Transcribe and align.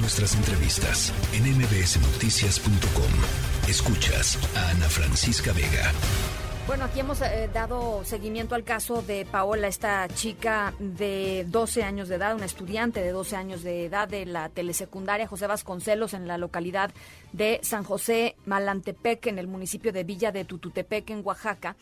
Nuestras 0.00 0.36
entrevistas 0.36 1.12
en 1.32 1.42
mbsnoticias.com. 1.56 3.68
Escuchas 3.68 4.38
a 4.56 4.70
Ana 4.70 4.88
Francisca 4.88 5.52
Vega. 5.52 5.92
Bueno, 6.68 6.84
aquí 6.84 7.00
hemos 7.00 7.20
eh, 7.22 7.50
dado 7.52 8.04
seguimiento 8.04 8.54
al 8.54 8.62
caso 8.62 9.02
de 9.02 9.24
Paola, 9.24 9.66
esta 9.66 10.06
chica 10.08 10.72
de 10.78 11.44
12 11.48 11.82
años 11.82 12.08
de 12.08 12.14
edad, 12.14 12.36
una 12.36 12.44
estudiante 12.44 13.02
de 13.02 13.10
12 13.10 13.36
años 13.36 13.64
de 13.64 13.86
edad 13.86 14.06
de 14.06 14.24
la 14.24 14.50
telesecundaria 14.50 15.26
José 15.26 15.48
Vasconcelos 15.48 16.14
en 16.14 16.28
la 16.28 16.38
localidad 16.38 16.92
de 17.32 17.58
San 17.62 17.82
José 17.82 18.36
Malantepec, 18.46 19.26
en 19.26 19.40
el 19.40 19.48
municipio 19.48 19.92
de 19.92 20.04
Villa 20.04 20.30
de 20.30 20.44
Tututepec, 20.44 21.10
en 21.10 21.22
Oaxaca 21.24 21.74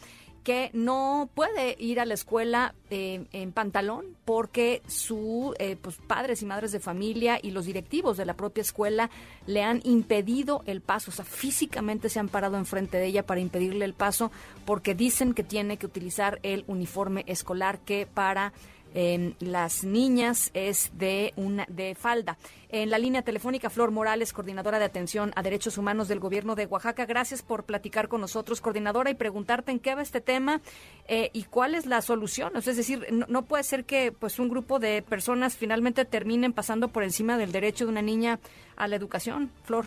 que 0.47 0.71
no 0.73 1.29
puede 1.35 1.75
ir 1.77 1.99
a 1.99 2.05
la 2.05 2.15
escuela 2.15 2.73
eh, 2.89 3.27
en 3.33 3.51
pantalón 3.51 4.17
porque 4.25 4.81
sus 4.87 5.57
eh, 5.59 5.75
pues, 5.75 5.97
padres 5.97 6.41
y 6.41 6.47
madres 6.47 6.71
de 6.71 6.79
familia 6.79 7.41
y 7.43 7.51
los 7.51 7.67
directivos 7.67 8.17
de 8.17 8.27
la 8.27 8.35
propia 8.35 8.61
escuela 8.61 9.11
le 9.49 9.65
han 9.65 9.81
impedido 9.83 10.63
el 10.67 10.83
paso, 10.83 11.11
o 11.11 11.15
sea, 11.15 11.25
físicamente 11.25 12.09
se 12.09 12.21
han 12.21 12.29
parado 12.29 12.59
enfrente 12.59 12.97
de 12.97 13.07
ella 13.07 13.27
para 13.27 13.41
impedirle 13.41 13.85
el 13.85 13.95
paso 13.95 14.31
porque 14.65 14.95
dicen 14.95 15.35
que 15.35 15.43
tiene 15.43 15.79
que 15.79 15.87
utilizar 15.87 16.39
el 16.45 16.63
uniforme 16.69 17.25
escolar 17.27 17.81
que 17.81 18.07
para 18.07 18.53
las 18.95 19.85
niñas 19.85 20.51
es 20.55 20.91
de 20.97 21.33
una 21.37 21.67
de 21.69 21.95
falda. 21.95 22.39
En 22.69 22.91
la 22.91 22.99
línea 22.99 23.23
telefónica 23.23 23.71
Flor 23.71 23.91
Morales, 23.91 24.33
coordinadora 24.33 24.79
de 24.79 24.87
atención 24.87 25.33
a 25.37 25.43
derechos 25.43 25.79
humanos 25.79 26.09
del 26.09 26.19
gobierno 26.19 26.55
de 26.55 26.67
Oaxaca. 26.67 27.07
Gracias 27.07 27.43
por 27.43 27.65
platicar 27.65 28.09
con 28.09 28.21
nosotros, 28.21 28.61
coordinadora, 28.61 29.11
y 29.11 29.15
preguntarte 29.15 29.71
en 29.71 29.79
qué 29.79 29.95
va 29.95 30.03
este 30.03 30.21
tema 30.21 30.61
eh, 31.09 31.31
y 31.33 31.45
cuál 31.45 31.75
es 31.75 31.87
la 31.87 32.01
solución. 32.01 32.53
es 32.57 32.65
decir, 32.65 33.07
no, 33.11 33.43
puede 33.43 33.63
ser 33.63 33.85
que 33.85 34.13
pues 34.13 34.39
un 34.39 34.49
grupo 34.49 34.79
de 34.79 35.03
personas 35.03 35.57
finalmente 35.57 36.05
terminen 36.05 36.53
pasando 36.53 36.89
por 36.89 37.03
encima 37.03 37.39
del 37.39 37.53
derecho 37.53 37.85
de 37.85 37.93
una 37.93 38.03
niña 38.03 38.41
a 38.77 38.89
la 38.89 38.97
educación. 38.97 39.51
Flor. 39.65 39.87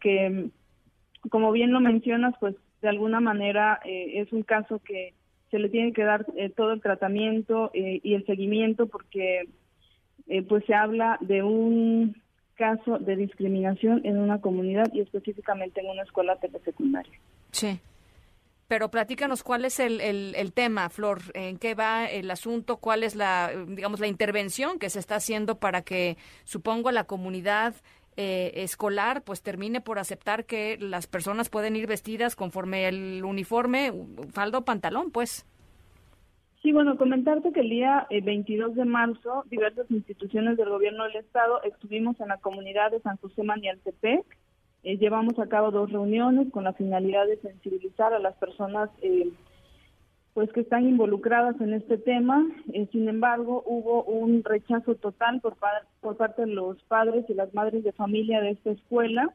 Que 0.00 0.50
como 1.30 1.52
bien 1.52 1.72
lo 1.72 1.80
mencionas, 1.80 2.34
pues 2.40 2.54
de 2.82 2.88
alguna 2.88 3.20
manera 3.20 3.80
eh, 3.84 4.20
es 4.20 4.32
un 4.32 4.42
caso 4.42 4.80
que 4.84 5.14
se 5.52 5.58
le 5.58 5.68
tiene 5.68 5.92
que 5.92 6.02
dar 6.02 6.24
eh, 6.34 6.48
todo 6.48 6.72
el 6.72 6.80
tratamiento 6.80 7.70
eh, 7.74 8.00
y 8.02 8.14
el 8.14 8.24
seguimiento 8.24 8.86
porque 8.86 9.42
eh, 10.26 10.42
pues 10.42 10.64
se 10.64 10.74
habla 10.74 11.18
de 11.20 11.42
un 11.42 12.16
caso 12.54 12.98
de 12.98 13.16
discriminación 13.16 14.00
en 14.04 14.18
una 14.18 14.40
comunidad 14.40 14.90
y 14.94 15.00
específicamente 15.00 15.82
en 15.82 15.90
una 15.90 16.04
escuela 16.04 16.36
telesecundaria. 16.36 17.12
Sí. 17.50 17.78
Pero 18.66 18.90
platícanos 18.90 19.42
cuál 19.42 19.66
es 19.66 19.78
el, 19.78 20.00
el, 20.00 20.52
tema, 20.54 20.88
Flor, 20.88 21.20
en 21.34 21.58
qué 21.58 21.74
va 21.74 22.06
el 22.06 22.30
asunto, 22.30 22.78
cuál 22.78 23.02
es 23.02 23.14
la, 23.14 23.50
digamos, 23.68 24.00
la 24.00 24.06
intervención 24.06 24.78
que 24.78 24.88
se 24.88 25.00
está 25.00 25.16
haciendo 25.16 25.58
para 25.58 25.82
que, 25.82 26.16
supongo, 26.44 26.90
la 26.92 27.04
comunidad 27.04 27.74
escolar 28.16 29.22
pues 29.22 29.42
termine 29.42 29.80
por 29.80 29.98
aceptar 29.98 30.44
que 30.44 30.76
las 30.78 31.06
personas 31.06 31.48
pueden 31.48 31.76
ir 31.76 31.86
vestidas 31.86 32.36
conforme 32.36 32.88
el 32.88 33.24
uniforme, 33.24 33.92
faldo 34.32 34.58
o 34.58 34.64
pantalón, 34.64 35.10
pues. 35.10 35.46
Sí, 36.62 36.70
bueno, 36.70 36.96
comentarte 36.96 37.52
que 37.52 37.60
el 37.60 37.70
día 37.70 38.06
22 38.08 38.70
eh, 38.70 38.74
de 38.76 38.84
marzo 38.84 39.44
diversas 39.50 39.90
instituciones 39.90 40.56
del 40.56 40.68
gobierno 40.68 41.02
del 41.04 41.16
estado 41.16 41.60
estuvimos 41.64 42.20
en 42.20 42.28
la 42.28 42.38
comunidad 42.38 42.92
de 42.92 43.00
San 43.00 43.16
José 43.16 43.42
Manialtepec. 43.42 44.24
Eh, 44.84 44.96
llevamos 44.96 45.36
a 45.40 45.48
cabo 45.48 45.72
dos 45.72 45.90
reuniones 45.90 46.52
con 46.52 46.62
la 46.62 46.72
finalidad 46.72 47.26
de 47.26 47.38
sensibilizar 47.38 48.14
a 48.14 48.20
las 48.20 48.36
personas 48.36 48.90
eh, 49.02 49.28
pues 50.34 50.50
que 50.52 50.60
están 50.60 50.88
involucradas 50.88 51.60
en 51.60 51.74
este 51.74 51.98
tema. 51.98 52.46
Eh, 52.72 52.86
sin 52.90 53.08
embargo, 53.08 53.62
hubo 53.66 54.02
un 54.04 54.42
rechazo 54.42 54.94
total 54.94 55.40
por, 55.40 55.56
por 56.00 56.16
parte 56.16 56.42
de 56.42 56.54
los 56.54 56.82
padres 56.84 57.26
y 57.28 57.34
las 57.34 57.52
madres 57.54 57.84
de 57.84 57.92
familia 57.92 58.40
de 58.40 58.50
esta 58.50 58.70
escuela. 58.70 59.32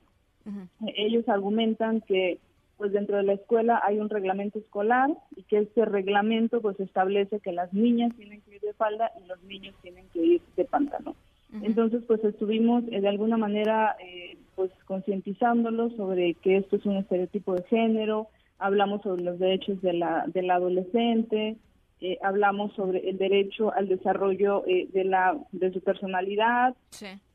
Ellos 0.95 1.27
argumentan 1.27 1.99
que 1.99 2.39
pues 2.77 2.93
dentro 2.93 3.17
de 3.17 3.23
la 3.23 3.33
escuela 3.33 3.81
hay 3.83 3.99
un 3.99 4.09
reglamento 4.09 4.59
escolar 4.59 5.09
y 5.35 5.43
que 5.43 5.57
este 5.57 5.83
reglamento 5.83 6.61
pues 6.61 6.79
establece 6.79 7.39
que 7.39 7.51
las 7.51 7.73
niñas 7.73 8.15
tienen 8.15 8.41
que 8.41 8.55
ir 8.55 8.61
de 8.61 8.73
falda 8.73 9.11
y 9.21 9.27
los 9.27 9.43
niños 9.43 9.75
tienen 9.81 10.05
que 10.13 10.19
ir 10.23 10.41
de 10.55 10.63
pantalón. 10.63 11.15
Entonces 11.63 12.03
pues 12.05 12.23
estuvimos 12.23 12.83
eh, 12.91 13.01
de 13.01 13.07
alguna 13.07 13.37
manera 13.37 13.95
eh, 13.99 14.37
pues 14.55 14.71
concientizándolos 14.85 15.95
sobre 15.95 16.35
que 16.35 16.57
esto 16.57 16.75
es 16.75 16.85
un 16.85 16.97
estereotipo 16.97 17.55
de 17.55 17.63
género, 17.63 18.27
hablamos 18.59 19.01
sobre 19.01 19.23
los 19.23 19.39
derechos 19.39 19.81
de 19.81 19.93
la, 19.93 20.25
del 20.27 20.49
adolescente, 20.49 21.57
eh, 21.99 22.19
hablamos 22.21 22.73
sobre 22.75 23.09
el 23.09 23.17
derecho 23.17 23.73
al 23.73 23.87
desarrollo 23.87 24.63
eh, 24.67 24.87
de 24.93 25.03
la 25.03 25.35
de 25.51 25.73
su 25.73 25.81
personalidad 25.81 26.75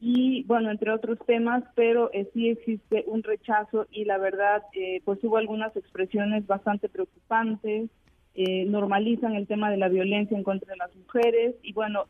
y 0.00 0.44
bueno 0.44 0.70
entre 0.70 0.92
otros 0.92 1.18
temas 1.26 1.64
pero 1.74 2.10
eh, 2.12 2.30
sí 2.32 2.48
existe 2.48 3.02
un 3.08 3.24
rechazo 3.24 3.88
y 3.90 4.04
la 4.04 4.18
verdad 4.18 4.62
pues 5.04 5.18
hubo 5.24 5.38
algunas 5.38 5.76
expresiones 5.76 6.46
bastante 6.46 6.88
preocupantes 6.88 7.90
normalizan 8.36 9.34
el 9.34 9.48
tema 9.48 9.68
de 9.68 9.78
la 9.78 9.88
violencia 9.88 10.36
en 10.36 10.44
contra 10.44 10.70
de 10.70 10.76
las 10.76 10.94
mujeres 10.94 11.56
y 11.64 11.72
bueno 11.72 12.04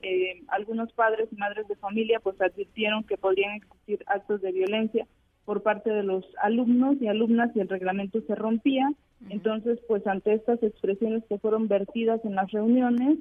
algunos 0.49 0.93
padres 0.93 1.31
y 1.33 1.37
madres 1.37 1.67
de 1.69 1.77
familia 1.77 2.21
pues 2.21 2.39
advirtieron 2.39 3.05
que 3.05 3.17
podrían 3.17 3.55
existir 3.55 4.05
actos 4.09 4.43
de 4.43 4.53
violencia 4.53 5.07
por 5.45 5.63
parte 5.63 5.91
de 5.91 6.03
los 6.03 6.25
alumnos 6.43 6.97
y 7.01 7.09
alumnas 7.09 7.51
y 7.55 7.61
el 7.61 7.69
reglamento 7.69 8.21
se 8.23 8.35
rompía. 8.35 8.93
Entonces, 9.31 9.79
pues 9.89 10.07
ante 10.07 10.35
estas 10.35 10.63
expresiones 10.63 11.25
que 11.29 11.39
fueron 11.39 11.69
vertidas 11.69 12.25
en 12.25 12.35
las 12.35 12.51
reuniones, 12.51 13.19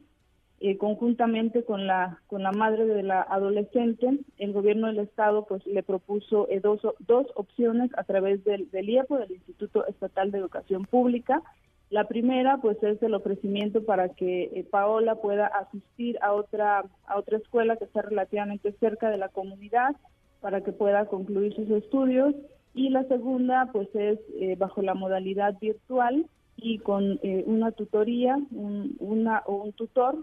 eh, 0.64 0.78
conjuntamente 0.78 1.64
con 1.64 1.88
la 1.88 2.20
con 2.28 2.44
la 2.44 2.52
madre 2.52 2.86
de 2.86 3.02
la 3.02 3.22
adolescente, 3.22 4.20
el 4.38 4.54
gobierno 4.54 4.88
del 4.88 5.00
estado 5.00 5.46
pues 5.48 5.66
le 5.66 5.82
propuso 5.82 6.48
eh, 6.50 6.60
dos, 6.60 6.82
dos 7.00 7.26
opciones 7.36 7.90
a 7.98 8.04
través 8.04 8.44
del, 8.44 8.70
del 8.70 8.90
IEPO, 8.90 9.18
del 9.18 9.32
Instituto 9.32 9.88
Estatal 9.88 10.30
de 10.30 10.38
Educación 10.38 10.86
Pública. 10.86 11.42
La 11.90 12.08
primera 12.08 12.58
pues 12.58 12.82
es 12.84 13.02
el 13.02 13.16
ofrecimiento 13.16 13.84
para 13.86 14.10
que 14.10 14.52
eh, 14.54 14.64
Paola 14.70 15.16
pueda 15.16 15.48
asistir 15.48 16.20
a 16.22 16.34
otra 16.34 16.86
a 17.08 17.18
otra 17.18 17.38
escuela 17.38 17.78
que 17.78 17.86
está 17.86 18.04
relativamente 18.04 18.72
cerca 18.74 19.10
de 19.10 19.18
la 19.18 19.30
comunidad 19.30 19.96
para 20.42 20.62
que 20.62 20.74
pueda 20.74 21.06
concluir 21.06 21.56
sus 21.56 21.70
estudios. 21.70 22.36
Y 22.74 22.90
la 22.90 23.04
segunda 23.06 23.70
pues 23.72 23.88
es 23.94 24.20
eh, 24.40 24.56
bajo 24.58 24.82
la 24.82 24.94
modalidad 24.94 25.58
virtual 25.60 26.26
y 26.58 26.80
con 26.80 27.20
eh, 27.24 27.44
una 27.46 27.72
tutoría 27.72 28.40
un, 28.52 28.96
una 29.00 29.44
o 29.46 29.56
un 29.56 29.74
tutor 29.74 30.18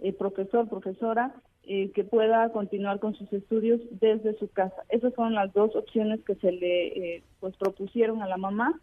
eh, 0.00 0.12
profesor 0.12 0.68
profesora 0.68 1.34
que 1.66 2.04
pueda 2.04 2.50
continuar 2.50 3.00
con 3.00 3.14
sus 3.14 3.32
estudios 3.32 3.80
desde 3.92 4.38
su 4.38 4.48
casa. 4.48 4.84
Esas 4.90 5.14
son 5.14 5.32
las 5.32 5.50
dos 5.54 5.74
opciones 5.74 6.22
que 6.22 6.34
se 6.34 6.52
le 6.52 7.22
pues 7.40 7.56
propusieron 7.56 8.20
a 8.20 8.28
la 8.28 8.36
mamá 8.36 8.78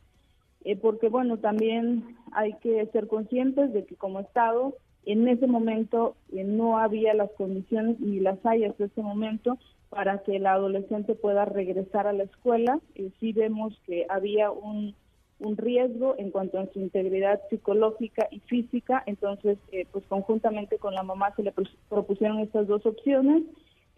porque 0.82 1.08
bueno 1.08 1.38
también 1.38 2.18
hay 2.32 2.54
que 2.54 2.84
ser 2.88 3.08
conscientes 3.08 3.72
de 3.72 3.86
que 3.86 3.94
como 3.94 4.20
estado 4.20 4.76
en 5.06 5.28
ese 5.28 5.46
momento 5.46 6.16
no 6.32 6.80
había 6.80 7.14
las 7.14 7.30
condiciones 7.34 8.00
ni 8.00 8.20
las 8.20 8.44
hay 8.44 8.64
hasta 8.64 8.86
este 8.86 9.04
momento 9.04 9.60
para 9.92 10.24
que 10.24 10.40
la 10.40 10.54
adolescente 10.54 11.16
pueda 11.16 11.46
regresar 11.46 12.08
a 12.08 12.14
la 12.14 12.24
escuela. 12.24 12.80
y 12.96 13.12
sí 13.20 13.34
vemos 13.34 13.80
que 13.86 14.08
había 14.10 14.50
un, 14.50 14.96
un 15.42 15.58
riesgo 15.58 16.16
en 16.18 16.32
cuanto 16.32 16.60
a 16.60 16.68
su 16.72 16.80
integridad 16.80 17.42
psicológica 17.50 18.28
y 18.32 18.40
física, 18.40 19.04
entonces 19.06 19.58
eh, 19.72 19.86
pues 19.92 20.06
conjuntamente 20.08 20.78
con 20.78 20.94
la 20.94 21.04
mamá 21.04 21.34
se 21.36 21.44
le 21.44 21.54
propusieron 21.90 22.40
estas 22.40 22.68
dos 22.68 22.86
opciones. 22.86 23.44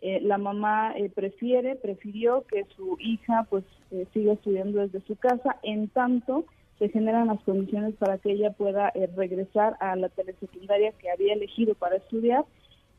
Eh, 0.02 0.20
la 0.22 0.38
mamá 0.38 0.94
eh, 0.98 1.10
prefiere, 1.10 1.76
prefirió 1.76 2.44
que 2.48 2.66
su 2.76 2.98
hija 3.00 3.46
pues 3.50 3.64
siga 4.14 4.34
estudiando 4.34 4.80
desde 4.80 5.00
su 5.02 5.16
casa, 5.16 5.58
en 5.62 5.90
tanto 5.90 6.46
se 6.80 6.90
generan 6.90 7.28
las 7.28 7.40
condiciones 7.44 7.94
para 7.96 8.18
que 8.18 8.32
ella 8.32 8.52
pueda 8.52 8.92
regresar 9.16 9.78
a 9.80 9.96
la 9.96 10.10
telesecundaria 10.10 10.92
que 10.94 11.12
había 11.12 11.34
elegido 11.34 11.76
para 11.76 11.98
estudiar 11.98 12.46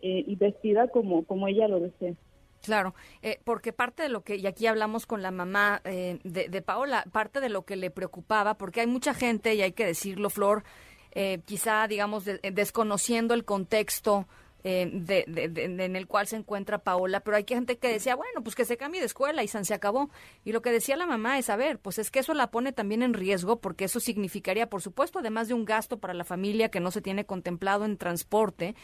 y 0.01 0.37
vestida 0.37 0.89
como, 0.89 1.25
como 1.25 1.49
ella 1.49 1.67
lo 1.67 1.81
desea. 1.81 2.15
Claro, 2.65 2.95
eh, 3.21 3.41
porque 3.45 3.75
parte 3.75 4.03
de 4.03 4.09
lo 4.09 4.25
que, 4.25 4.37
y 4.37 4.47
aquí 4.47 4.67
hablamos 4.67 5.05
con 5.05 5.21
la 5.21 5.31
mamá 5.31 5.83
eh, 5.85 6.19
de, 6.25 6.63
Paola, 6.63 7.05
parte 7.13 7.41
de 7.41 7.51
lo 7.51 7.67
que 7.67 7.77
le 7.77 7.91
preocupaba, 7.91 8.55
porque 8.55 8.81
hay 8.81 8.87
mucha 8.87 9.13
gente, 9.13 9.55
y 9.55 9.61
hay 9.61 9.73
que 9.73 9.85
decirlo, 9.85 10.31
Flor, 10.31 10.65
eh, 11.13 11.41
quizá, 11.45 11.87
digamos, 11.87 12.25
desconociendo 12.25 13.35
el 13.35 13.45
contexto 13.45 14.27
de, 14.63 15.27
en 15.57 15.95
el 15.95 16.07
cual 16.07 16.27
se 16.27 16.37
encuentra 16.37 16.79
Paola, 16.79 17.21
pero 17.21 17.37
hay 17.37 17.45
gente 17.47 17.77
que 17.77 17.89
decía, 17.89 18.17
bueno, 18.17 18.43
pues 18.43 18.55
que 18.55 18.65
se 18.65 18.79
cambie 18.79 18.99
de 18.99 19.07
escuela 19.07 19.43
y 19.43 19.49
se 19.49 19.75
acabó. 19.75 20.09
Y 20.43 20.53
lo 20.53 20.63
que 20.63 20.73
decía 20.73 20.97
la 20.97 21.05
mamá 21.05 21.39
es, 21.39 21.51
a 21.51 21.57
ver, 21.57 21.79
pues 21.79 21.99
es 21.99 22.11
que 22.11 22.21
eso 22.21 22.33
la 22.33 22.51
pone 22.51 22.73
también 22.73 23.03
en 23.03 23.13
riesgo, 23.13 23.61
porque 23.61 23.85
eso 23.85 24.01
significaría, 24.01 24.71
por 24.71 24.81
supuesto, 24.81 25.19
además 25.19 25.49
de 25.49 25.55
un 25.55 25.67
gasto 25.67 25.99
para 25.99 26.15
la 26.15 26.25
familia 26.25 26.71
que 26.71 26.81
no 26.81 26.91
se 26.91 27.03
tiene 27.03 27.27
contemplado 27.27 27.85
en 27.85 27.99
transporte, 27.99 28.75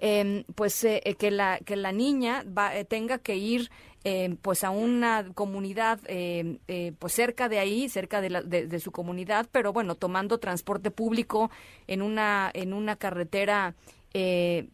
Em, 0.00 0.44
pues 0.54 0.84
eh, 0.84 1.02
eh, 1.04 1.14
que 1.16 1.32
la 1.32 1.58
que 1.58 1.74
la 1.74 1.90
niña 1.90 2.44
va, 2.46 2.76
eh, 2.76 2.84
tenga 2.84 3.18
que 3.18 3.34
ir 3.34 3.68
em, 4.04 4.36
pues 4.36 4.62
a 4.62 4.70
una 4.70 5.32
comunidad 5.34 5.98
em, 6.06 6.58
pues 7.00 7.12
cerca 7.12 7.48
de 7.48 7.58
ahí 7.58 7.88
cerca 7.88 8.20
de, 8.20 8.30
la, 8.30 8.42
de, 8.42 8.78
su 8.78 8.92
comunidad 8.92 9.48
pero 9.50 9.72
bueno 9.72 9.96
tomando 9.96 10.38
transporte 10.38 10.92
público 10.92 11.50
en 11.88 12.02
una 12.02 12.48
en 12.54 12.74
una 12.74 12.94
carretera 12.94 13.74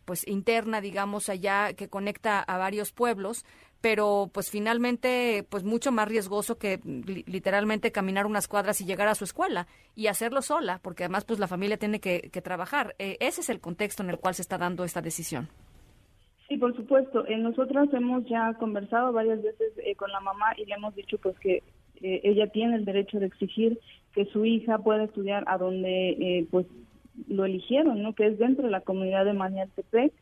pues 0.05 0.29
interna 0.29 0.82
digamos 0.82 1.31
allá 1.31 1.73
que 1.73 1.88
conecta 1.88 2.41
a 2.41 2.59
varios 2.59 2.93
pueblos 2.93 3.47
pero 3.84 4.31
pues 4.32 4.50
finalmente 4.50 5.44
pues 5.50 5.62
mucho 5.62 5.92
más 5.92 6.08
riesgoso 6.08 6.56
que 6.56 6.81
literalmente 7.26 7.92
caminar 7.92 8.25
unas 8.25 8.48
cuadras 8.48 8.81
y 8.81 8.86
llegar 8.86 9.08
a 9.08 9.14
su 9.14 9.25
escuela 9.25 9.66
y 9.94 10.06
hacerlo 10.06 10.40
sola, 10.40 10.81
porque 10.82 11.04
además 11.04 11.26
pues 11.26 11.38
la 11.38 11.48
familia 11.48 11.76
tiene 11.76 12.00
que, 12.00 12.31
trabajar. 12.42 12.94
Eh, 12.98 13.19
ese 13.20 13.42
es 13.42 13.50
el 13.50 13.60
contexto 13.60 14.02
en 14.02 14.08
el 14.08 14.16
cual 14.16 14.32
se 14.32 14.40
está 14.40 14.56
dando 14.56 14.84
esta 14.84 15.02
decisión. 15.02 15.48
Sí, 16.48 16.56
por 16.56 16.75
supuesto. 16.75 17.26
Eh, 17.26 17.36
nosotras 17.36 17.92
hemos 17.92 18.25
ya 18.26 18.54
conversado 18.54 19.12
varias 19.12 19.42
veces 19.42 19.75
eh, 19.84 19.94
con 19.96 20.10
la 20.10 20.20
mamá 20.20 20.54
y 20.56 20.64
le 20.64 20.76
hemos 20.76 20.94
dicho 20.94 21.19
pues 21.19 21.38
que 21.40 21.62
eh, 22.00 22.20
ella 22.25 22.46
tiene 22.46 22.76
el 22.76 22.86
derecho 22.86 23.20
de 23.20 23.26
exigir 23.26 23.78
que 24.14 24.25
su 24.32 24.46
hija 24.46 24.78
pueda 24.78 25.04
estudiar 25.04 25.44
a 25.46 25.58
donde 25.58 26.46
pues 26.50 26.64
lo 27.28 27.44
eligieron, 27.44 28.02
¿no? 28.02 28.14
Que 28.14 28.28
es 28.28 28.38
dentro 28.38 28.64
de 28.64 28.70
la 28.70 28.81
comunidad 28.81 29.26
de 29.26 29.34
Manialtepec. 29.34 30.14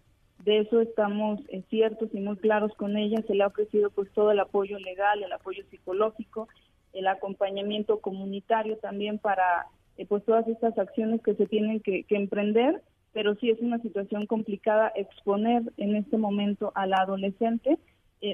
De 0.44 0.58
eso 0.58 0.80
estamos 0.80 1.40
eh, 1.48 1.62
ciertos 1.70 2.08
y 2.12 2.20
muy 2.20 2.36
claros 2.36 2.72
con 2.74 2.96
ella. 2.96 3.22
Se 3.26 3.34
le 3.34 3.44
ha 3.44 3.48
ofrecido 3.48 3.90
pues 3.90 4.10
todo 4.12 4.32
el 4.32 4.40
apoyo 4.40 4.78
legal, 4.78 5.22
el 5.22 5.32
apoyo 5.32 5.64
psicológico, 5.70 6.48
el 6.92 7.06
acompañamiento 7.06 8.00
comunitario 8.00 8.76
también 8.78 9.18
para 9.18 9.66
pues 10.08 10.24
todas 10.24 10.48
estas 10.48 10.76
acciones 10.78 11.22
que 11.22 11.34
se 11.34 11.46
tienen 11.46 11.80
que, 11.80 12.04
emprender. 12.10 12.82
Pero 13.12 13.34
sí 13.36 13.50
es 13.50 13.60
una 13.60 13.78
situación 13.78 14.26
complicada 14.26 14.90
exponer 14.96 15.62
en 15.76 15.96
este 15.96 16.16
momento 16.16 16.72
a 16.74 16.86
la 16.86 16.96
adolescente, 17.02 17.78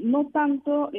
no 0.02 0.30
tanto 0.32 0.90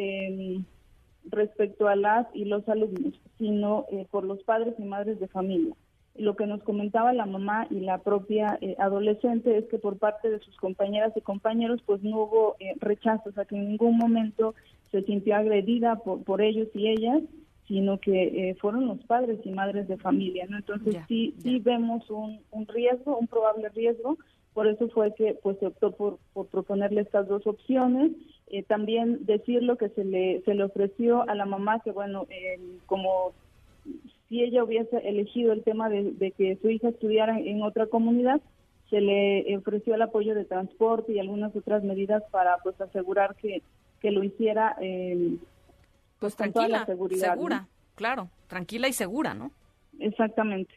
respecto 1.26 1.88
a 1.88 1.96
las 1.96 2.28
y 2.34 2.46
los 2.46 2.68
alumnos, 2.70 3.14
sino 3.38 3.86
eh, 3.92 4.06
por 4.10 4.24
los 4.24 4.44
padres 4.44 4.76
y 4.78 4.84
madres 4.84 5.20
de 5.20 5.28
familia. 5.28 5.76
Lo 6.20 6.36
que 6.36 6.46
nos 6.46 6.62
comentaba 6.64 7.14
la 7.14 7.26
mamá 7.26 7.68
y 7.70 7.80
la 7.80 8.00
propia 8.00 8.58
eh, 8.62 8.76
adolescente 8.78 9.58
es 9.58 9.66
que 9.66 9.78
por 9.78 9.98
parte 9.98 10.30
de 10.30 10.40
sus 10.40 10.56
compañeras 10.58 11.14
y 11.16 11.22
compañeros 11.22 11.82
pues 11.86 12.04
no 12.04 12.24
hubo 12.24 12.56
eh, 12.60 12.76
rechazo, 12.80 13.30
o 13.30 13.32
sea 13.32 13.46
que 13.46 13.56
en 13.56 13.70
ningún 13.70 13.98
momento 13.98 14.54
se 14.92 15.02
sintió 15.04 15.36
agredida 15.36 15.96
por, 15.98 16.24
por 16.24 16.42
ellos 16.42 16.68
y 16.74 16.90
ellas, 16.90 17.22
sino 17.68 18.00
que 18.00 18.56
fueron 18.60 18.88
los 18.88 18.98
padres 19.06 19.40
y 19.44 19.52
madres 19.52 19.88
de 19.88 19.98
familia, 19.98 20.48
¿no? 20.50 20.58
Entonces 20.58 20.98
sí, 21.08 21.36
sí 21.44 21.60
vemos 21.60 22.10
un, 22.10 22.40
un 22.50 22.66
riesgo, 22.66 23.16
un 23.16 23.28
probable 23.28 23.70
riesgo, 23.70 24.18
por 24.54 24.68
eso 24.68 24.90
fue 24.90 25.14
que 25.14 25.38
pues 25.44 25.60
se 25.60 25.68
optó 25.68 25.92
por, 25.92 26.18
por 26.34 26.48
proponerle 26.48 27.02
estas 27.02 27.28
dos 27.28 27.46
opciones. 27.46 28.12
Eh, 28.48 28.64
también 28.64 29.26
decir 29.26 29.62
lo 29.62 29.78
que 29.78 29.90
se 29.90 30.04
le, 30.04 30.42
se 30.42 30.56
le 30.56 30.64
ofreció 30.64 31.30
a 31.30 31.36
la 31.36 31.46
mamá, 31.46 31.82
que 31.82 31.92
bueno, 31.92 32.26
como 32.88 33.34
si 34.30 34.44
ella 34.44 34.64
hubiese 34.64 34.98
elegido 34.98 35.52
el 35.52 35.64
tema 35.64 35.90
de, 35.90 36.34
que 36.38 36.58
su 36.62 36.70
hija 36.70 36.90
estudiara 36.90 37.40
en 37.40 37.64
otra 37.64 37.88
comunidad, 37.88 38.40
se 38.90 39.02
le 39.02 39.58
ofreció 39.58 39.96
el 39.96 40.04
apoyo 40.04 40.36
de 40.36 40.46
transporte 40.46 41.14
y 41.14 41.20
algunas 41.20 41.56
otras 41.56 41.84
medidas 41.84 42.24
para 42.32 42.58
pues 42.60 42.80
asegurar 42.80 43.36
que, 43.36 43.62
que 44.00 44.12
lo 44.12 44.24
hiciera 44.24 44.76
eh, 44.82 45.36
pues 46.20 46.36
tranquila, 46.36 46.86
segura, 46.86 47.68
claro, 47.96 48.30
tranquila 48.48 48.88
y 48.88 48.94
segura, 48.94 49.34
¿no? 49.34 49.52
Exactamente. 50.00 50.74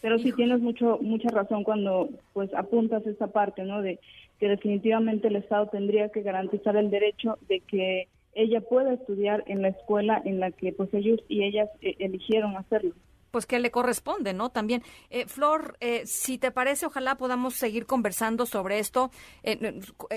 Pero 0.00 0.18
sí 0.18 0.32
tienes 0.32 0.60
mucho 0.60 0.98
mucha 1.00 1.28
razón 1.28 1.62
cuando 1.62 2.08
pues 2.32 2.52
apuntas 2.54 3.06
esa 3.06 3.28
parte, 3.28 3.62
¿no? 3.64 3.82
De 3.82 4.00
que 4.38 4.48
definitivamente 4.48 5.28
el 5.28 5.36
Estado 5.36 5.68
tendría 5.68 6.08
que 6.08 6.22
garantizar 6.22 6.76
el 6.76 6.90
derecho 6.90 7.38
de 7.48 7.60
que 7.60 8.08
ella 8.34 8.60
pueda 8.60 8.94
estudiar 8.94 9.44
en 9.46 9.62
la 9.62 9.68
escuela 9.68 10.20
en 10.24 10.40
la 10.40 10.50
que 10.50 10.72
pues 10.72 10.92
ellos 10.94 11.20
y 11.28 11.44
ellas 11.44 11.68
eh, 11.80 11.96
eligieron 11.98 12.56
hacerlo 12.56 12.94
pues 13.30 13.46
que 13.46 13.58
le 13.58 13.70
corresponde, 13.70 14.34
¿no? 14.34 14.50
También, 14.50 14.82
eh, 15.08 15.26
Flor, 15.26 15.78
eh, 15.80 16.02
si 16.04 16.36
te 16.36 16.50
parece, 16.50 16.84
ojalá 16.84 17.16
podamos 17.16 17.54
seguir 17.54 17.86
conversando 17.86 18.44
sobre 18.44 18.78
esto. 18.78 19.10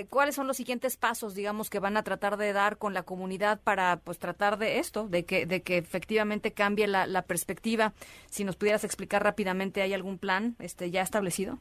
¿Cuáles 0.09 0.35
son 0.35 0.47
los 0.47 0.57
siguientes 0.57 0.97
pasos, 0.97 1.33
digamos, 1.33 1.69
que 1.69 1.79
van 1.79 1.95
a 1.95 2.03
tratar 2.03 2.35
de 2.35 2.51
dar 2.51 2.77
con 2.77 2.93
la 2.93 3.03
comunidad 3.03 3.61
para, 3.63 4.01
pues, 4.03 4.19
tratar 4.19 4.57
de 4.57 4.79
esto, 4.79 5.07
de 5.07 5.23
que, 5.23 5.45
de 5.45 5.61
que 5.61 5.77
efectivamente 5.77 6.51
cambie 6.51 6.87
la, 6.87 7.07
la 7.07 7.21
perspectiva? 7.21 7.93
Si 8.29 8.43
nos 8.43 8.57
pudieras 8.57 8.83
explicar 8.83 9.23
rápidamente, 9.23 9.81
¿hay 9.81 9.93
algún 9.93 10.17
plan, 10.17 10.57
este, 10.59 10.91
ya 10.91 11.01
establecido? 11.01 11.57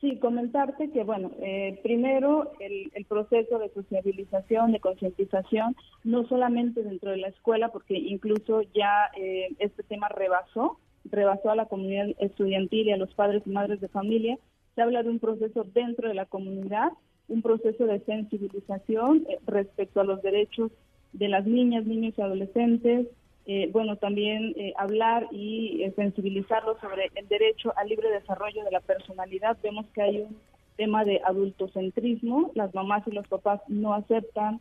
Sí, 0.00 0.18
comentarte 0.18 0.90
que, 0.90 1.02
bueno, 1.04 1.30
eh, 1.40 1.80
primero 1.82 2.52
el, 2.60 2.90
proceso 3.06 3.58
de 3.58 3.70
sociabilización, 3.70 4.72
de 4.72 4.80
concientización, 4.80 5.76
no 6.02 6.26
solamente 6.26 6.82
dentro 6.82 7.10
de 7.10 7.18
la 7.18 7.28
escuela, 7.28 7.68
porque 7.68 7.94
incluso 7.96 8.62
ya 8.74 9.10
eh, 9.16 9.54
este 9.58 9.82
tema 9.82 10.08
rebasó, 10.08 10.78
rebasó 11.04 11.50
a 11.50 11.56
la 11.56 11.66
comunidad 11.66 12.08
estudiantil 12.18 12.88
y 12.88 12.92
a 12.92 12.96
los 12.96 13.14
padres 13.14 13.42
y 13.46 13.50
madres 13.50 13.80
de 13.80 13.88
familia. 13.88 14.38
Se 14.74 14.82
habla 14.82 15.02
de 15.02 15.10
un 15.10 15.20
proceso 15.20 15.64
dentro 15.72 16.08
de 16.08 16.14
la 16.14 16.26
comunidad, 16.26 16.90
un 17.28 17.40
proceso 17.40 17.86
de 17.86 18.00
sensibilización 18.00 19.24
eh, 19.28 19.38
respecto 19.46 20.00
a 20.00 20.04
los 20.04 20.20
derechos 20.22 20.70
de 21.12 21.28
las 21.28 21.46
niñas, 21.46 21.86
niños 21.86 22.14
y 22.18 22.22
adolescentes, 22.22 23.06
eh, 23.46 23.68
bueno, 23.72 23.96
también 23.96 24.54
eh, 24.56 24.72
hablar 24.76 25.28
y 25.30 25.82
eh, 25.82 25.92
sensibilizarlos 25.96 26.80
sobre 26.80 27.10
el 27.14 27.28
derecho 27.28 27.74
al 27.76 27.88
libre 27.88 28.08
desarrollo 28.10 28.64
de 28.64 28.70
la 28.70 28.80
personalidad. 28.80 29.58
Vemos 29.62 29.86
que 29.92 30.00
hay 30.00 30.20
un 30.22 30.38
tema 30.76 31.04
de 31.04 31.20
adultocentrismo, 31.24 32.52
las 32.54 32.74
mamás 32.74 33.06
y 33.06 33.10
los 33.10 33.28
papás 33.28 33.60
no 33.68 33.94
aceptan 33.94 34.60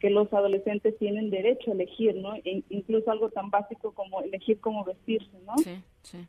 que 0.00 0.10
los 0.10 0.32
adolescentes 0.32 0.98
tienen 0.98 1.30
derecho 1.30 1.70
a 1.70 1.74
elegir, 1.74 2.16
¿no? 2.16 2.34
E 2.34 2.64
incluso 2.68 3.12
algo 3.12 3.30
tan 3.30 3.48
básico 3.50 3.92
como 3.92 4.20
elegir 4.22 4.58
cómo 4.58 4.82
vestirse, 4.82 5.38
¿no? 5.46 5.56
Sí, 5.58 5.80
sí. 6.02 6.26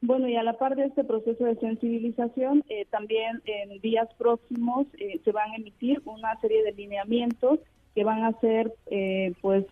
bueno, 0.00 0.26
y 0.28 0.36
a 0.36 0.42
la 0.42 0.54
par 0.54 0.76
de 0.76 0.86
este 0.86 1.04
proceso 1.04 1.44
de 1.44 1.56
sensibilización, 1.56 2.64
también 2.88 3.42
en 3.44 3.78
días 3.82 4.08
próximos 4.16 4.86
se 5.22 5.30
van 5.30 5.50
a 5.50 5.56
emitir 5.56 6.00
una 6.06 6.40
serie 6.40 6.62
de 6.62 6.72
lineamientos 6.72 7.58
que 7.94 8.02
van 8.02 8.24
a 8.24 8.32
ser, 8.40 8.72
pues, 9.42 9.66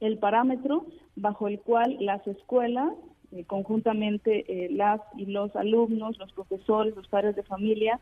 el 0.00 0.18
parámetro 0.18 0.86
bajo 1.16 1.48
el 1.48 1.60
cual 1.60 1.96
las 2.00 2.26
escuelas, 2.26 2.92
eh, 3.32 3.44
conjuntamente 3.44 4.44
eh, 4.48 4.68
las 4.70 5.00
y 5.16 5.26
los 5.26 5.54
alumnos, 5.56 6.18
los 6.18 6.32
profesores, 6.32 6.94
los 6.94 7.08
padres 7.08 7.36
de 7.36 7.42
familia, 7.42 8.00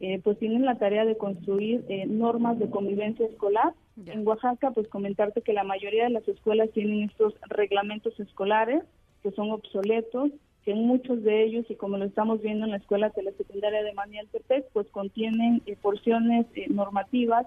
eh, 0.00 0.20
pues 0.22 0.38
tienen 0.38 0.64
la 0.64 0.78
tarea 0.78 1.04
de 1.04 1.16
construir 1.16 1.84
normas 2.08 2.58
de 2.58 2.68
convivencia 2.70 3.26
escolar. 3.26 3.74
En 4.06 4.26
Oaxaca, 4.26 4.70
pues 4.70 4.88
comentarte 4.88 5.42
que 5.42 5.52
la 5.52 5.64
mayoría 5.64 6.04
de 6.04 6.10
las 6.10 6.26
escuelas 6.26 6.70
tienen 6.72 7.02
estos 7.02 7.34
reglamentos 7.48 8.18
escolares 8.18 8.82
que 9.22 9.30
son 9.32 9.50
obsoletos, 9.52 10.30
que 10.64 10.74
muchos 10.74 11.22
de 11.22 11.44
ellos, 11.44 11.66
y 11.68 11.76
como 11.76 11.98
lo 11.98 12.04
estamos 12.04 12.40
viendo 12.40 12.64
en 12.64 12.72
la 12.72 12.78
escuela 12.78 13.10
telesecundaria 13.10 13.84
de 13.84 13.92
Maniel 13.92 14.28
Tepec, 14.28 14.66
pues 14.72 14.88
contienen 14.88 15.62
porciones 15.82 16.46
normativas 16.68 17.46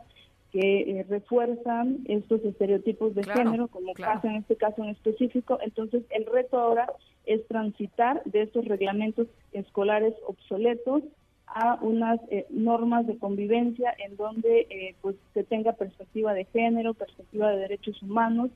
que 0.56 1.00
eh, 1.00 1.06
refuerzan 1.10 2.06
estos 2.06 2.42
estereotipos 2.46 3.14
de 3.14 3.24
género, 3.26 3.68
como 3.68 3.94
pasa 3.94 4.30
en 4.30 4.38
este 4.38 4.56
caso 4.56 4.86
en 4.86 4.92
específico. 4.92 5.60
Entonces, 5.62 6.04
el 6.12 6.26
reto 6.26 6.58
ahora 6.58 6.88
es 7.26 7.46
transitar 7.50 8.24
de 8.24 8.44
estos 8.44 8.64
reglamentos 8.64 9.28
escolares 9.52 10.14
obsoletos 10.26 11.04
a 11.48 11.78
unas 11.82 12.22
eh, 12.32 12.46
normas 12.52 13.06
de 13.06 13.18
convivencia 13.18 13.94
en 13.98 14.16
donde 14.16 14.62
eh, 14.70 14.96
pues 15.02 15.18
se 15.34 15.44
tenga 15.44 15.74
perspectiva 15.74 16.34
de 16.34 16.46
género, 16.46 16.94
perspectiva 16.94 17.50
de 17.52 17.58
derechos 17.58 18.02
humanos 18.02 18.50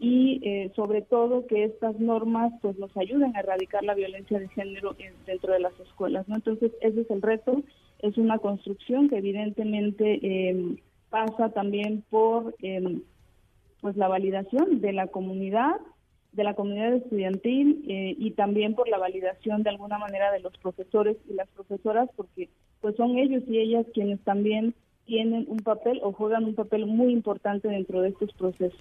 y 0.00 0.70
sobre 0.74 1.02
todo 1.02 1.46
que 1.46 1.62
estas 1.62 2.00
normas 2.00 2.52
pues 2.60 2.76
nos 2.78 2.94
ayuden 2.96 3.36
a 3.36 3.40
erradicar 3.40 3.84
la 3.84 3.94
violencia 3.94 4.40
de 4.40 4.48
género 4.48 4.96
dentro 5.24 5.52
de 5.52 5.60
las 5.60 5.78
escuelas, 5.78 6.28
¿no? 6.28 6.34
Entonces, 6.34 6.72
ese 6.80 7.02
es 7.02 7.10
el 7.12 7.22
reto, 7.22 7.62
es 8.00 8.18
una 8.18 8.38
construcción 8.38 9.08
que 9.08 9.18
evidentemente 9.18 10.18
pasa 11.14 11.50
también 11.50 12.02
por 12.10 12.56
em, 12.60 13.02
pues 13.80 13.96
la 13.96 14.08
validación 14.08 14.80
de 14.80 14.92
la 14.92 15.06
comunidad, 15.06 15.76
de 16.32 16.42
la 16.42 16.54
comunidad 16.54 16.92
estudiantil 16.92 17.84
eh, 17.88 18.16
y 18.18 18.32
también 18.32 18.74
por 18.74 18.88
la 18.88 18.98
validación 18.98 19.62
de 19.62 19.70
alguna 19.70 19.96
manera 19.96 20.32
de 20.32 20.40
los 20.40 20.58
profesores 20.58 21.16
y 21.30 21.34
las 21.34 21.48
profesoras, 21.50 22.10
porque 22.16 22.48
pues 22.80 22.96
son 22.96 23.16
ellos 23.16 23.44
y 23.46 23.60
ellas 23.60 23.86
quienes 23.94 24.18
también 24.24 24.74
tienen 25.04 25.46
un 25.48 25.58
papel 25.58 26.00
o 26.02 26.10
juegan 26.10 26.46
un 26.46 26.56
papel 26.56 26.84
muy 26.84 27.12
importante 27.12 27.68
dentro 27.68 28.00
de 28.00 28.08
estos 28.08 28.32
procesos 28.32 28.80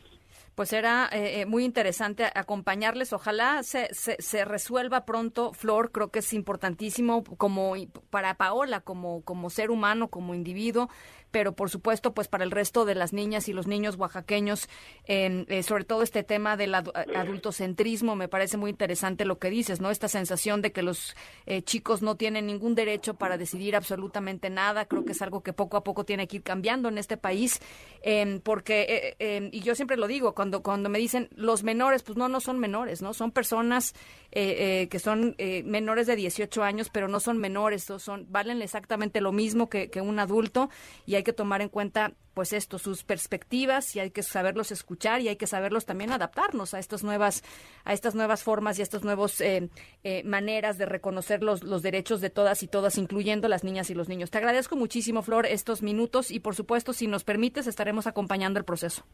pues 0.55 0.71
era 0.71 1.09
eh, 1.11 1.41
eh, 1.41 1.45
muy 1.45 1.65
interesante 1.65 2.25
acompañarles. 2.35 3.11
Ojalá 3.11 3.63
se, 3.63 3.93
se, 3.93 4.21
se, 4.21 4.45
resuelva 4.45 5.05
pronto, 5.05 5.51
Flor. 5.53 5.91
Creo 5.91 6.09
que 6.09 6.19
es 6.19 6.33
importantísimo 6.33 7.23
como 7.23 7.73
para 8.11 8.35
Paola, 8.35 8.81
como, 8.81 9.21
como 9.23 9.49
ser 9.49 9.71
humano, 9.71 10.09
como 10.09 10.35
individuo, 10.35 10.89
pero 11.33 11.53
por 11.55 11.71
supuesto, 11.71 12.13
pues 12.13 12.27
para 12.27 12.43
el 12.43 12.51
resto 12.51 12.85
de 12.85 12.93
las 12.93 13.11
niñas 13.11 13.49
y 13.49 13.53
los 13.53 13.65
niños 13.65 13.95
oaxaqueños, 13.97 14.69
en, 15.05 15.47
eh, 15.49 15.63
sobre 15.63 15.83
todo 15.83 16.03
este 16.03 16.21
tema 16.21 16.57
del 16.57 16.75
adultocentrismo, 16.75 18.15
me 18.15 18.27
parece 18.27 18.55
muy 18.55 18.69
interesante 18.69 19.25
lo 19.25 19.39
que 19.39 19.49
dices, 19.49 19.81
¿no? 19.81 19.89
Esta 19.89 20.07
sensación 20.07 20.61
de 20.61 20.71
que 20.71 20.83
los 20.83 21.15
eh, 21.47 21.63
chicos 21.63 22.03
no 22.03 22.17
tienen 22.17 22.45
ningún 22.45 22.75
derecho 22.75 23.15
para 23.15 23.39
decidir 23.39 23.75
absolutamente 23.75 24.51
nada, 24.51 24.85
creo 24.85 25.05
que 25.05 25.13
es 25.13 25.23
algo 25.23 25.41
que 25.41 25.53
poco 25.53 25.75
a 25.75 25.83
poco 25.83 26.05
tiene 26.05 26.27
que 26.27 26.35
ir 26.35 26.43
cambiando 26.43 26.87
en 26.87 26.99
este 26.99 27.17
país, 27.17 27.59
em, 28.03 28.39
porque, 28.39 29.15
eh, 29.17 29.37
em, 29.37 29.49
y 29.51 29.61
yo 29.61 29.73
siempre 29.73 29.97
lo 29.97 30.05
digo, 30.05 30.35
cuando, 30.35 30.61
cuando 30.61 30.87
me 30.87 30.99
dicen 30.99 31.29
los 31.35 31.63
menores, 31.63 32.03
pues 32.03 32.15
no, 32.15 32.29
no 32.29 32.41
son 32.41 32.59
menores, 32.59 33.01
¿no? 33.01 33.15
Son 33.15 33.31
personas 33.31 33.95
que 34.35 34.99
son 34.99 35.35
menores 35.63 36.07
de 36.07 36.15
18 36.15 36.63
años, 36.63 36.89
pero 36.91 37.07
no 37.07 37.19
son 37.19 37.37
menores, 37.37 37.83
son, 37.83 38.25
valen 38.31 38.63
exactamente 38.63 39.21
lo 39.21 39.31
mismo 39.31 39.69
que, 39.69 39.91
que 39.91 40.01
un 40.01 40.17
adulto, 40.17 40.71
y 41.05 41.13
hay 41.13 41.22
hay 41.23 41.25
que 41.25 41.33
tomar 41.33 41.61
en 41.61 41.69
cuenta 41.69 42.13
pues 42.33 42.51
esto, 42.51 42.77
sus 42.79 43.03
perspectivas 43.03 43.95
y 43.95 43.99
hay 43.99 44.11
que 44.11 44.23
saberlos 44.23 44.71
escuchar 44.71 45.21
y 45.21 45.29
hay 45.29 45.37
que 45.37 45.47
saberlos 45.47 45.85
también 45.85 46.11
adaptarnos 46.11 46.73
a 46.73 46.79
estas 46.79 47.03
nuevas, 47.03 47.43
a 47.85 47.93
estas 47.93 48.13
nuevas 48.13 48.43
formas 48.43 48.77
y 48.77 48.81
a 48.81 48.83
estas 48.83 49.03
nuevas 49.03 49.39
eh, 49.39 49.69
eh, 50.03 50.23
maneras 50.23 50.77
de 50.77 50.85
reconocer 50.85 51.43
los, 51.43 51.63
los 51.63 51.81
derechos 51.81 52.21
de 52.21 52.29
todas 52.29 52.61
y 52.61 52.67
todas, 52.67 52.97
incluyendo 52.97 53.47
las 53.47 53.63
niñas 53.63 53.89
y 53.89 53.93
los 53.93 54.09
niños. 54.09 54.31
Te 54.31 54.39
agradezco 54.39 54.75
muchísimo, 54.75 55.21
Flor, 55.21 55.45
estos 55.45 55.81
minutos 55.81 56.29
y 56.29 56.39
por 56.39 56.55
supuesto, 56.55 56.91
si 56.91 57.07
nos 57.07 57.23
permites, 57.23 57.67
estaremos 57.67 58.05
acompañando 58.05 58.59
el 58.59 58.65
proceso. 58.65 59.05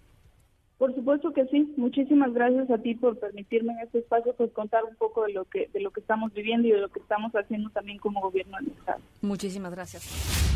Por 0.80 0.96
supuesto 0.96 1.34
que 1.34 1.46
sí. 1.48 1.74
Muchísimas 1.76 2.34
gracias 2.34 2.72
a 2.72 2.78
ti 2.78 2.96
por 2.96 3.20
permitirme 3.20 3.74
en 3.74 3.80
este 3.80 4.00
espacio 4.00 4.34
pues 4.36 4.50
contar 4.54 4.86
un 4.86 4.96
poco 4.96 5.26
de 5.26 5.34
lo 5.34 5.44
que 5.44 5.70
de 5.74 5.82
lo 5.82 5.92
que 5.92 6.00
estamos 6.00 6.34
viviendo 6.34 6.70
y 6.70 6.72
de 6.72 6.80
lo 6.80 6.88
que 6.90 7.00
estamos 7.00 7.34
haciendo 7.34 7.70
también 7.70 8.00
como 8.00 8.22
gobierno 8.22 8.58
del 8.62 8.70
estado. 8.70 9.02
Muchísimas 9.22 9.72
gracias. 9.72 10.08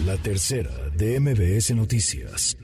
La 0.08 0.18
tercera 0.18 0.72
de 0.98 1.20
MBS 1.20 1.76
Noticias. 1.76 2.58